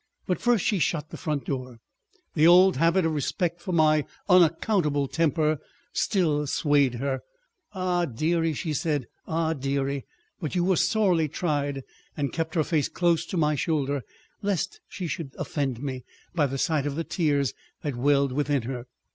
[0.25, 1.77] But first she shut the front door.
[2.33, 5.59] The old habit of respect for my unaccountable temper
[5.93, 7.19] still swayed her.
[7.75, 10.07] "Ah deary!" she said, "ah deary!
[10.39, 11.83] But you were sorely tried,"
[12.17, 14.01] and kept her face close to my shoulder,
[14.41, 18.87] lest she should offend me by the sight of the tears that welled within her.